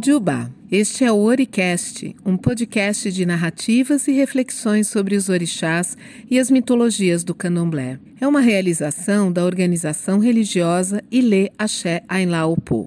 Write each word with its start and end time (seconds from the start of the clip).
Mojubá. 0.00 0.48
Este 0.72 1.04
é 1.04 1.12
o 1.12 1.18
Oricast, 1.18 2.16
um 2.24 2.34
podcast 2.34 3.12
de 3.12 3.26
narrativas 3.26 4.08
e 4.08 4.12
reflexões 4.12 4.88
sobre 4.88 5.14
os 5.14 5.28
orixás 5.28 5.94
e 6.30 6.38
as 6.38 6.50
mitologias 6.50 7.22
do 7.22 7.34
candomblé. 7.34 7.98
É 8.18 8.26
uma 8.26 8.40
realização 8.40 9.30
da 9.30 9.44
organização 9.44 10.18
religiosa 10.18 11.04
Ilê 11.10 11.50
Axé 11.58 12.02
Ainlá 12.08 12.46
Opô. 12.46 12.86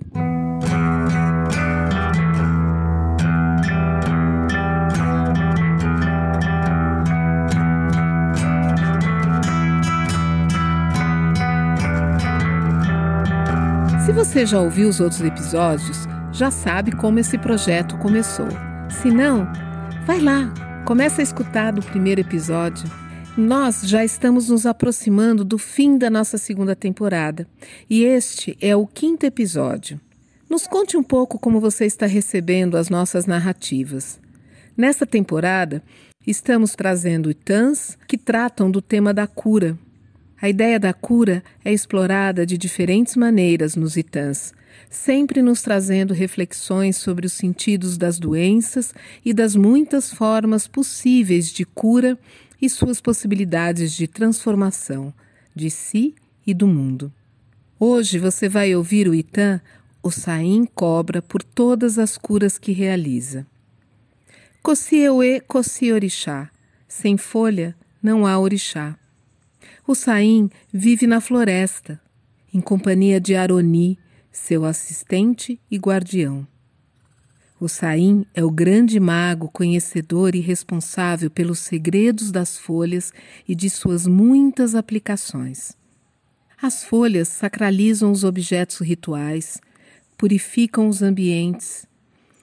Se 14.04 14.12
você 14.12 14.48
já 14.48 14.60
ouviu 14.60 14.90
os 14.90 15.00
outros 15.00 15.22
episódios, 15.22 16.08
já 16.34 16.50
sabe 16.50 16.92
como 16.92 17.20
esse 17.20 17.38
projeto 17.38 17.96
começou. 18.00 18.48
Se 18.90 19.12
não, 19.12 19.48
vai 20.06 20.20
lá, 20.20 20.52
começa 20.84 21.22
a 21.22 21.24
escutar 21.24 21.72
do 21.72 21.82
primeiro 21.82 22.22
episódio. 22.22 22.90
Nós 23.38 23.84
já 23.84 24.04
estamos 24.04 24.50
nos 24.50 24.66
aproximando 24.66 25.46
do 25.46 25.60
fim 25.60 25.96
da 25.96 26.10
nossa 26.10 26.40
segunda 26.40 26.76
temporada 26.76 27.48
e 27.88 28.04
este 28.04 28.58
é 28.60 28.76
o 28.76 28.88
quinto 28.88 29.28
episódio. 29.28 30.02
Nos 30.50 30.66
conte 30.66 30.98
um 30.98 31.04
pouco 31.04 31.38
como 31.38 31.60
você 31.60 31.86
está 31.86 32.08
recebendo 32.08 32.78
as 32.78 32.90
nossas 32.90 33.28
narrativas. 33.28 34.20
Nesta 34.76 35.06
temporada, 35.06 35.84
estamos 36.26 36.74
trazendo 36.76 37.30
itãs 37.30 37.96
que 38.08 38.18
tratam 38.18 38.72
do 38.72 38.82
tema 38.82 39.14
da 39.14 39.28
cura. 39.28 39.78
A 40.42 40.50
ideia 40.50 40.80
da 40.80 40.94
cura 40.94 41.44
é 41.64 41.72
explorada 41.72 42.44
de 42.44 42.58
diferentes 42.58 43.16
maneiras 43.16 43.76
nos 43.76 43.96
itãs 43.98 44.52
sempre 44.90 45.42
nos 45.42 45.62
trazendo 45.62 46.14
reflexões 46.14 46.98
sobre 46.98 47.26
os 47.26 47.34
sentidos 47.34 47.98
das 47.98 48.20
doenças 48.20 48.94
e 49.24 49.34
das 49.34 49.56
muitas 49.56 50.14
formas 50.14 50.68
possíveis 50.68 51.52
de 51.52 51.66
cura 51.66 52.18
e 52.62 52.70
suas 52.70 53.02
possibilidades 53.02 53.94
de 53.94 54.08
transformação 54.08 55.14
de 55.56 55.70
si 55.70 56.16
e 56.46 56.54
do 56.54 56.68
mundo. 56.68 57.12
Hoje 57.80 58.18
você 58.20 58.48
vai 58.48 58.76
ouvir 58.76 59.08
o 59.08 59.14
Itã, 59.14 59.60
o 60.02 60.12
Saim 60.12 60.66
cobra 60.74 61.22
por 61.22 61.44
todas 61.44 62.00
as 62.00 62.18
curas 62.18 62.58
que 62.58 62.72
realiza. 62.72 63.46
Cocieuê 64.62 65.42
Coci 65.42 65.92
Orixá, 65.92 66.50
sem 66.88 67.18
folha 67.18 67.76
não 68.02 68.26
há 68.26 68.40
orixá. 68.40 68.98
O 69.86 69.94
Saim 69.94 70.50
vive 70.72 71.06
na 71.06 71.20
floresta, 71.20 72.00
em 72.54 72.62
companhia 72.62 73.20
de 73.20 73.36
Aroni, 73.36 73.98
seu 74.34 74.66
assistente 74.66 75.60
e 75.70 75.78
guardião. 75.78 76.46
O 77.60 77.70
Saim 77.70 78.26
é 78.34 78.44
o 78.44 78.52
grande 78.52 79.00
mago 79.00 79.48
conhecedor 79.48 80.36
e 80.36 80.42
responsável 80.42 81.30
pelos 81.30 81.60
segredos 81.60 82.32
das 82.32 82.58
folhas 82.58 83.14
e 83.48 83.56
de 83.56 83.70
suas 83.70 84.06
muitas 84.06 84.76
aplicações. 84.76 85.78
As 86.62 86.84
folhas 86.84 87.28
sacralizam 87.30 88.12
os 88.12 88.24
objetos 88.24 88.80
rituais, 88.80 89.62
purificam 90.18 90.90
os 90.90 91.02
ambientes, 91.02 91.86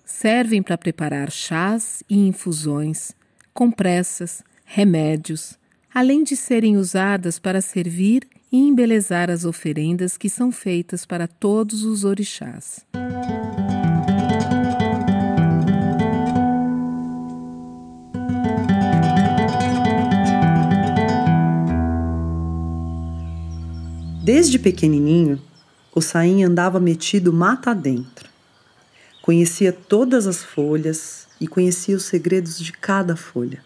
servem 0.05 0.63
para 0.63 0.79
preparar 0.79 1.31
chás 1.31 2.03
e 2.09 2.17
infusões, 2.17 3.13
compressas, 3.53 4.43
remédios, 4.65 5.59
além 5.93 6.23
de 6.23 6.37
serem 6.37 6.77
usadas 6.77 7.39
para 7.39 7.61
servir 7.61 8.27
e 8.53 8.59
embelezar 8.59 9.31
as 9.31 9.45
oferendas 9.45 10.17
que 10.17 10.29
são 10.29 10.51
feitas 10.51 11.07
para 11.07 11.29
todos 11.29 11.85
os 11.85 12.05
orixás. 12.05 12.85
Desde 24.23 24.59
pequenininho, 24.59 25.41
o 25.95 26.01
Saim 26.01 26.45
andava 26.45 26.79
metido 26.79 27.33
mata 27.33 27.71
adentro. 27.71 28.29
Conhecia 29.23 29.73
todas 29.73 30.27
as 30.27 30.43
folhas 30.43 31.27
e 31.41 31.47
conhecia 31.47 31.97
os 31.97 32.05
segredos 32.05 32.59
de 32.59 32.73
cada 32.73 33.17
folha. 33.17 33.65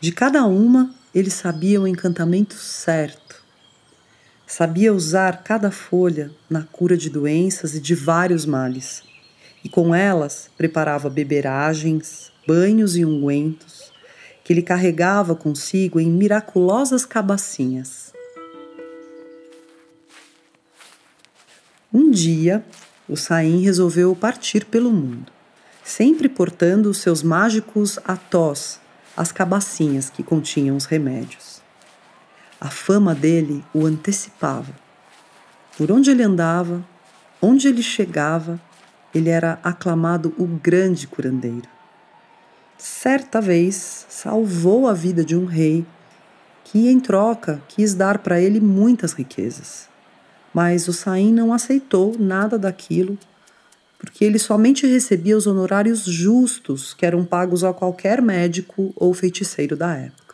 De 0.00 0.12
cada 0.12 0.44
uma, 0.44 0.94
ele 1.14 1.30
sabia 1.30 1.80
o 1.80 1.86
encantamento 1.86 2.54
certo 2.54 3.45
Sabia 4.46 4.92
usar 4.92 5.42
cada 5.42 5.72
folha 5.72 6.30
na 6.48 6.62
cura 6.62 6.96
de 6.96 7.10
doenças 7.10 7.74
e 7.74 7.80
de 7.80 7.96
vários 7.96 8.46
males. 8.46 9.02
E 9.64 9.68
com 9.68 9.92
elas 9.92 10.48
preparava 10.56 11.10
beberagens, 11.10 12.30
banhos 12.46 12.96
e 12.96 13.04
ungüentos 13.04 13.92
que 14.44 14.52
ele 14.52 14.62
carregava 14.62 15.34
consigo 15.34 15.98
em 15.98 16.08
miraculosas 16.08 17.04
cabacinhas. 17.04 18.12
Um 21.92 22.12
dia, 22.12 22.64
o 23.08 23.16
Saim 23.16 23.62
resolveu 23.62 24.14
partir 24.14 24.64
pelo 24.64 24.92
mundo, 24.92 25.32
sempre 25.82 26.28
portando 26.28 26.88
os 26.88 26.98
seus 26.98 27.24
mágicos 27.24 27.98
atós, 28.04 28.78
as 29.16 29.32
cabacinhas 29.32 30.08
que 30.08 30.22
continham 30.22 30.76
os 30.76 30.84
remédios. 30.84 31.65
A 32.60 32.70
fama 32.70 33.14
dele 33.14 33.64
o 33.74 33.84
antecipava. 33.84 34.74
Por 35.76 35.92
onde 35.92 36.10
ele 36.10 36.22
andava, 36.22 36.82
onde 37.40 37.68
ele 37.68 37.82
chegava, 37.82 38.60
ele 39.14 39.28
era 39.28 39.58
aclamado 39.62 40.34
o 40.38 40.46
grande 40.46 41.06
curandeiro. 41.06 41.68
Certa 42.78 43.40
vez 43.40 44.06
salvou 44.08 44.88
a 44.88 44.92
vida 44.92 45.24
de 45.24 45.36
um 45.36 45.44
rei 45.44 45.86
que, 46.64 46.88
em 46.88 46.98
troca, 46.98 47.62
quis 47.68 47.94
dar 47.94 48.18
para 48.18 48.40
ele 48.40 48.60
muitas 48.60 49.12
riquezas. 49.12 49.88
Mas 50.52 50.88
o 50.88 50.92
Saim 50.92 51.32
não 51.32 51.52
aceitou 51.52 52.16
nada 52.18 52.58
daquilo, 52.58 53.18
porque 53.98 54.24
ele 54.24 54.38
somente 54.38 54.86
recebia 54.86 55.36
os 55.36 55.46
honorários 55.46 56.04
justos 56.04 56.92
que 56.92 57.06
eram 57.06 57.24
pagos 57.24 57.64
a 57.64 57.72
qualquer 57.72 58.20
médico 58.20 58.92
ou 58.96 59.14
feiticeiro 59.14 59.76
da 59.76 59.94
época. 59.94 60.25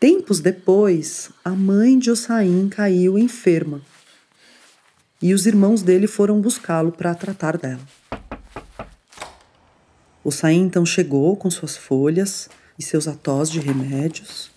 Tempos 0.00 0.38
depois, 0.38 1.30
a 1.44 1.50
mãe 1.50 1.98
de 1.98 2.08
Ossain 2.08 2.68
caiu 2.68 3.18
enferma 3.18 3.82
e 5.20 5.34
os 5.34 5.44
irmãos 5.44 5.82
dele 5.82 6.06
foram 6.06 6.40
buscá-lo 6.40 6.92
para 6.92 7.16
tratar 7.16 7.58
dela. 7.58 7.82
Ossain 10.22 10.60
então 10.60 10.86
chegou 10.86 11.36
com 11.36 11.50
suas 11.50 11.76
folhas 11.76 12.48
e 12.78 12.82
seus 12.82 13.08
atós 13.08 13.50
de 13.50 13.58
remédios, 13.58 14.52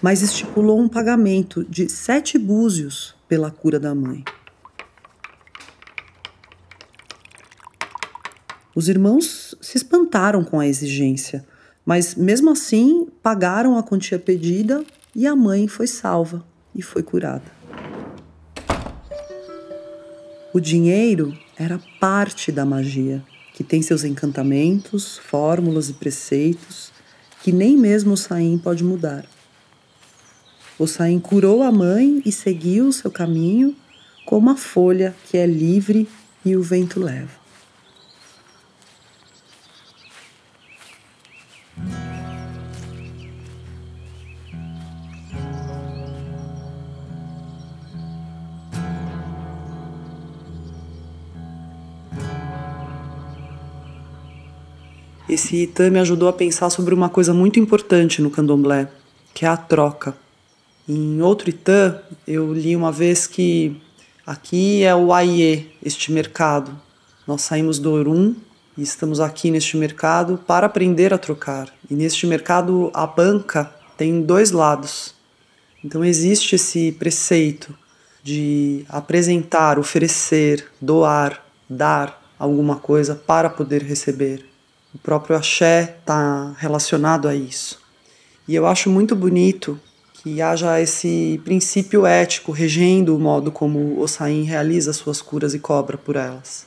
mas 0.00 0.22
estipulou 0.22 0.78
um 0.78 0.88
pagamento 0.88 1.64
de 1.64 1.88
sete 1.88 2.38
búzios 2.38 3.12
pela 3.26 3.50
cura 3.50 3.80
da 3.80 3.92
mãe. 3.92 4.22
Os 8.74 8.88
irmãos 8.88 9.54
se 9.60 9.76
espantaram 9.76 10.42
com 10.42 10.58
a 10.58 10.66
exigência, 10.66 11.44
mas 11.86 12.14
mesmo 12.14 12.50
assim 12.50 13.06
pagaram 13.22 13.78
a 13.78 13.82
quantia 13.82 14.18
pedida 14.18 14.84
e 15.14 15.26
a 15.26 15.36
mãe 15.36 15.68
foi 15.68 15.86
salva 15.86 16.44
e 16.74 16.82
foi 16.82 17.02
curada. 17.02 17.52
O 20.52 20.58
dinheiro 20.58 21.36
era 21.56 21.80
parte 22.00 22.50
da 22.50 22.64
magia, 22.64 23.22
que 23.52 23.62
tem 23.62 23.80
seus 23.80 24.02
encantamentos, 24.02 25.18
fórmulas 25.18 25.88
e 25.88 25.92
preceitos 25.92 26.92
que 27.44 27.52
nem 27.52 27.76
mesmo 27.76 28.14
o 28.14 28.16
Saim 28.16 28.56
pode 28.56 28.82
mudar. 28.82 29.26
O 30.78 30.86
Saim 30.86 31.20
curou 31.20 31.62
a 31.62 31.70
mãe 31.70 32.22
e 32.24 32.32
seguiu 32.32 32.88
o 32.88 32.92
seu 32.92 33.10
caminho 33.10 33.76
como 34.24 34.48
a 34.48 34.56
folha 34.56 35.14
que 35.28 35.36
é 35.36 35.46
livre 35.46 36.08
e 36.42 36.56
o 36.56 36.62
vento 36.62 36.98
leva. 36.98 37.43
Esse 55.34 55.56
Itan 55.56 55.90
me 55.90 55.98
ajudou 55.98 56.28
a 56.28 56.32
pensar 56.32 56.70
sobre 56.70 56.94
uma 56.94 57.08
coisa 57.08 57.34
muito 57.34 57.58
importante 57.58 58.22
no 58.22 58.30
candomblé, 58.30 58.88
que 59.34 59.44
é 59.44 59.48
a 59.48 59.56
troca. 59.56 60.16
Em 60.88 61.20
outro 61.20 61.50
Itan, 61.50 62.00
eu 62.26 62.52
li 62.52 62.76
uma 62.76 62.92
vez 62.92 63.26
que 63.26 63.76
aqui 64.24 64.82
é 64.82 64.94
o 64.94 65.12
Aie, 65.12 65.70
este 65.82 66.12
mercado. 66.12 66.70
Nós 67.26 67.42
saímos 67.42 67.78
do 67.78 67.92
Orum 67.92 68.34
e 68.76 68.82
estamos 68.82 69.20
aqui 69.20 69.50
neste 69.50 69.76
mercado 69.76 70.38
para 70.46 70.66
aprender 70.66 71.14
a 71.14 71.18
trocar. 71.18 71.68
E 71.90 71.94
neste 71.94 72.26
mercado, 72.26 72.90
a 72.92 73.06
banca 73.06 73.72
tem 73.96 74.22
dois 74.22 74.50
lados. 74.50 75.14
Então 75.84 76.04
existe 76.04 76.56
esse 76.56 76.92
preceito 76.92 77.76
de 78.22 78.84
apresentar, 78.88 79.78
oferecer, 79.78 80.66
doar, 80.80 81.44
dar 81.68 82.22
alguma 82.38 82.76
coisa 82.76 83.14
para 83.14 83.50
poder 83.50 83.82
receber. 83.82 84.46
O 84.94 84.98
próprio 84.98 85.36
axé 85.36 85.96
está 86.00 86.54
relacionado 86.58 87.28
a 87.28 87.34
isso. 87.34 87.80
E 88.48 88.54
eu 88.54 88.66
acho 88.66 88.90
muito 88.90 89.14
bonito 89.14 89.78
que 90.14 90.40
haja 90.40 90.80
esse 90.80 91.40
princípio 91.44 92.06
ético 92.06 92.50
regendo 92.50 93.14
o 93.14 93.20
modo 93.20 93.52
como 93.52 94.00
o 94.00 94.08
Sain 94.08 94.42
realiza 94.44 94.92
suas 94.92 95.20
curas 95.20 95.52
e 95.52 95.58
cobra 95.58 95.98
por 95.98 96.16
elas. 96.16 96.66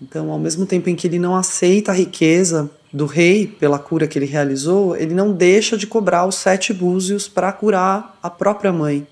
Então, 0.00 0.30
ao 0.30 0.38
mesmo 0.38 0.64
tempo 0.64 0.88
em 0.88 0.94
que 0.94 1.06
ele 1.06 1.18
não 1.18 1.34
aceita 1.36 1.90
a 1.90 1.94
riqueza 1.94 2.70
do 2.92 3.04
rei 3.04 3.46
pela 3.46 3.78
cura 3.78 4.06
que 4.06 4.18
ele 4.18 4.26
realizou, 4.26 4.96
ele 4.96 5.14
não 5.14 5.32
deixa 5.32 5.76
de 5.76 5.86
cobrar 5.86 6.26
os 6.26 6.36
sete 6.36 6.72
búzios 6.72 7.28
para 7.28 7.52
curar 7.52 8.16
a 8.22 8.30
própria 8.30 8.72
mãe. 8.72 9.06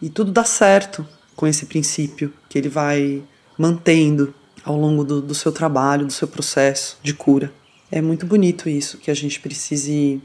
E 0.00 0.10
tudo 0.10 0.32
dá 0.32 0.44
certo 0.44 1.06
com 1.36 1.46
esse 1.46 1.66
princípio 1.66 2.32
que 2.48 2.58
ele 2.58 2.68
vai 2.68 3.22
mantendo 3.56 4.34
ao 4.64 4.76
longo 4.76 5.04
do, 5.04 5.20
do 5.20 5.34
seu 5.34 5.52
trabalho, 5.52 6.06
do 6.06 6.12
seu 6.12 6.28
processo 6.28 6.98
de 7.02 7.14
cura. 7.14 7.52
É 7.90 8.00
muito 8.00 8.26
bonito 8.26 8.68
isso, 8.68 8.98
que 8.98 9.10
a 9.10 9.14
gente 9.14 9.40
precise 9.40 10.20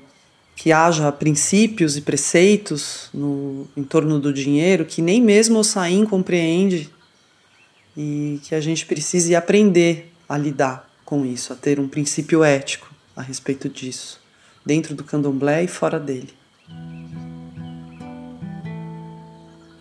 que 0.55 0.71
haja 0.71 1.11
princípios 1.11 1.95
e 1.95 2.01
preceitos 2.01 3.09
no, 3.13 3.67
em 3.77 3.83
torno 3.83 4.19
do 4.19 4.33
dinheiro 4.33 4.85
que 4.85 5.03
nem 5.03 5.21
mesmo 5.21 5.59
o 5.59 5.63
Saim 5.63 6.03
compreende 6.03 6.89
e 7.97 8.39
que 8.43 8.53
a 8.53 8.61
gente 8.61 8.85
precise 8.85 9.35
aprender 9.35 10.13
a 10.29 10.37
lidar 10.37 10.87
com 11.03 11.25
isso, 11.25 11.51
a 11.51 11.55
ter 11.55 11.79
um 11.79 11.87
princípio 11.87 12.43
ético 12.43 12.93
a 13.15 13.21
respeito 13.23 13.67
disso, 13.67 14.21
dentro 14.63 14.93
do 14.93 15.03
candomblé 15.03 15.63
e 15.63 15.67
fora 15.67 15.99
dele. 15.99 16.29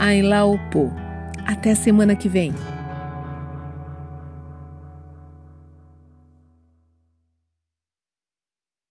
@ainlaopo. 0.00 0.92
Até 1.46 1.76
semana 1.76 2.16
que 2.16 2.28
vem. 2.28 2.52